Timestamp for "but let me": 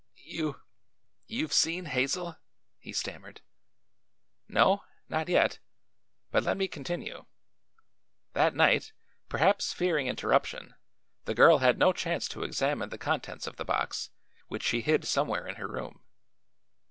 6.31-6.67